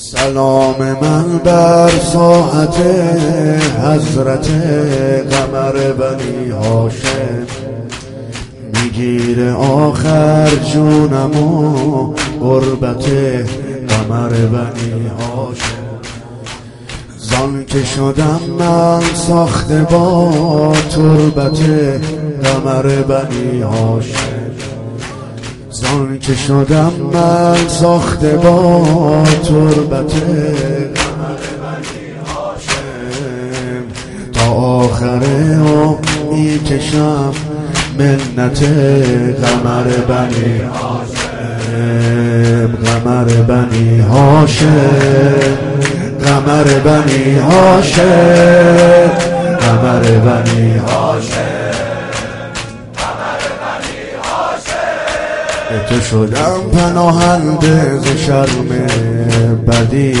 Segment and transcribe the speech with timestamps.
[0.00, 2.76] سلام من بر ساعت
[3.84, 4.50] حضرت
[5.30, 7.46] قمر بنی هاشم.
[8.74, 13.04] میگیر آخر جونم و قربت
[13.88, 16.00] قمر بنی هاشم.
[17.18, 21.60] زان که شدم من ساخته با تربت
[22.42, 24.37] قمر بنی هاشم.
[25.80, 30.12] زان که شدم من ساخته با تربت
[34.32, 35.96] تا آخره و
[36.70, 37.32] کشم
[37.98, 38.62] منت
[39.42, 41.06] قمر بنی هاشم
[42.84, 45.58] قمر بنی هاشم
[46.24, 49.10] قمر بنی هاشم
[49.60, 51.67] قمر بنی هاشم
[55.68, 58.68] تو شدم پناهنده ز شرم
[59.68, 60.14] بدی.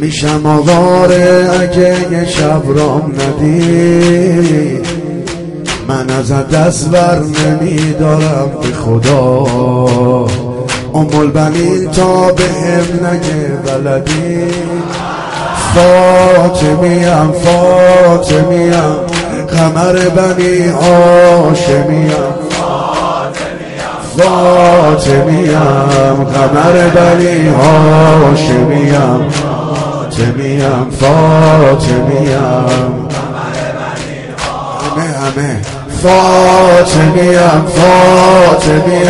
[0.00, 4.80] میشم آواره اگه یه شب رام ندی.
[5.88, 9.46] من از دست بر نمیدارم به خدا.
[10.94, 14.52] امول بنی تا به هم نگه بلدی.
[15.74, 18.72] فاطمیم فاطمیم
[19.48, 22.41] قمر بنی هاشمیم.
[24.18, 25.54] فاطمیم
[26.24, 29.30] قمر بنی هاشمیم.
[29.30, 32.28] فاطمیم فاطمیم.
[34.82, 35.60] همه همه
[36.02, 39.08] فاطمیم فاطمیم.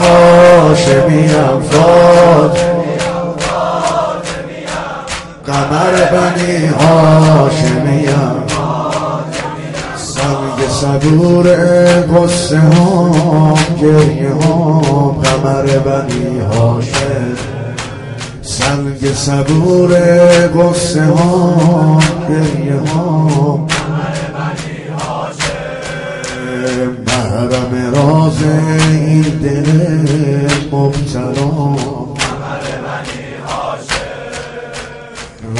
[0.00, 2.76] هاشمیم فاطمیم.
[5.46, 8.45] قمر بنی هاشمیم.
[10.80, 11.46] صبور
[12.02, 17.36] قصه ها گریه ها قمر بنی هاشم
[18.42, 19.94] سنگ صبور
[20.46, 23.66] قصه ها گریه ها
[27.06, 28.42] محرم راز
[28.90, 32.05] این دل مبتلا.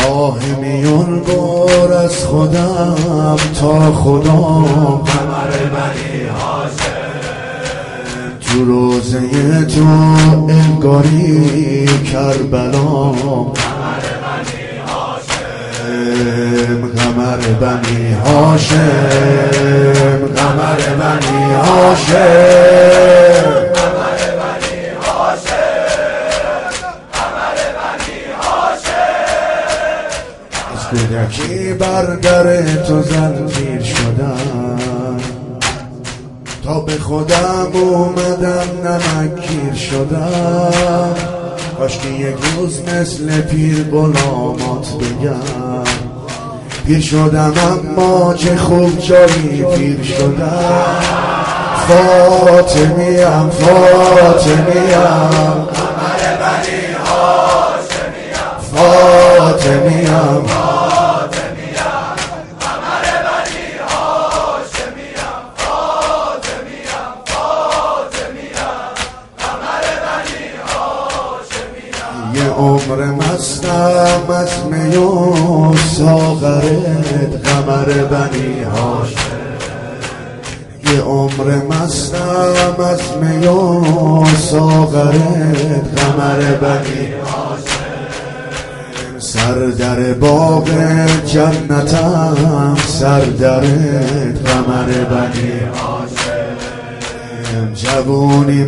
[0.07, 4.41] راه میون بار از خودم تا خدا.
[5.07, 6.27] قمر بنی
[8.41, 9.87] تو روزه تو
[10.49, 13.13] انگاری کربلا.
[16.97, 18.77] قمر بنی هاشم
[20.37, 22.97] قمر بنی هاشم
[30.97, 34.77] کودکی بر در تو زنجیر شدم.
[36.65, 41.15] تا به خودم اومدم نمکیر شدم.
[41.79, 45.85] کاشکی یک روز مثل پیر غلامات بگم.
[46.87, 50.97] پیر شدم اما چه خوب جایی پیر شدم.
[51.89, 54.97] فاطمیم فاطمیم
[58.75, 60.66] فاطمیم
[74.31, 79.47] از میون ساغرت قمر بنی هاشم.
[80.93, 87.09] یه عمر مستم از میون ساغرت قمر بنی
[89.19, 90.69] سر در باغ
[91.27, 93.61] جنتم سر در
[94.45, 95.61] قمر بنی
[97.75, 98.65] جوونی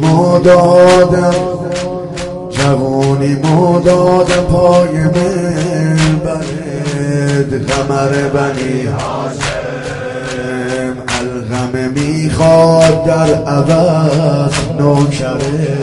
[2.69, 9.69] مدادم جوونی مدادم پای من برد قمر بنی هاشم
[11.21, 15.78] الغم می‌خواد در عوض نوکره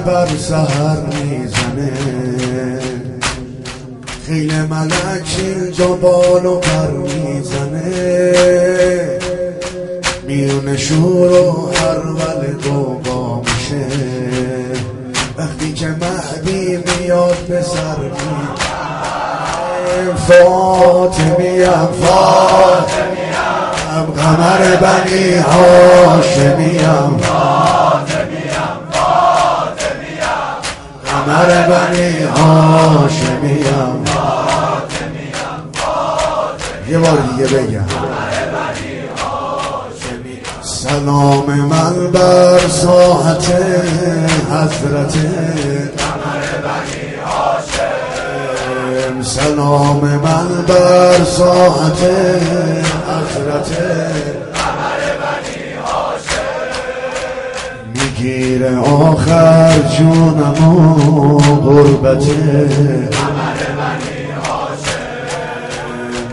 [0.00, 1.92] بر سهر می‌زنه.
[4.26, 8.32] خیل ملک اینجا بال و پر می‌زنه.
[10.26, 12.52] میون شور و هر ول
[15.72, 17.96] که مهدی میاد به سر
[20.16, 21.66] فاطمیم
[22.00, 23.20] فاطمیم
[24.16, 27.39] قمر بنی هاشمیم فاطمیم
[31.30, 34.04] قمر بنی هاشمیم
[36.90, 37.84] یه بار دیگه بگم.
[40.62, 43.52] سلام من بر ساحت
[44.50, 45.14] حضرت
[49.22, 52.02] سلام من بر ساحت
[53.08, 53.78] حضرت
[58.20, 62.68] می‌گیره آخر جونم و غربته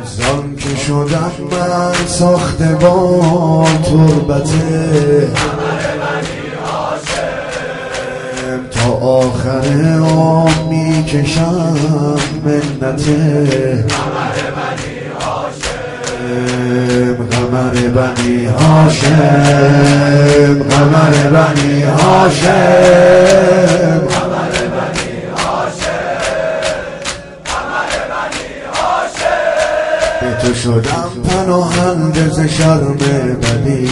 [0.06, 5.28] زان که شدم من ساخته با تربته
[8.72, 11.76] تا آخر آم می‌کشم
[12.46, 13.86] منته
[17.48, 19.14] قمر بنی هاشم
[20.70, 22.48] قمر بنی هاشم.
[30.22, 32.98] به تو شدم پناهنده ز شرم
[33.42, 33.90] بدی.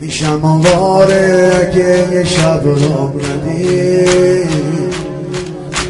[0.00, 4.00] میشم آواره اگه یه شب رو ندی.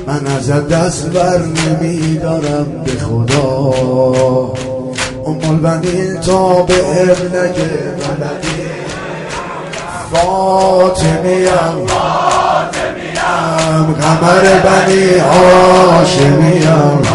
[0.07, 4.70] من ازت دست بر نمیدارم به خدا.
[5.31, 8.71] امال بنین تا به اب نگه بلدی
[10.13, 11.87] فاطمیم
[14.01, 17.10] قمر بنی هاشمیم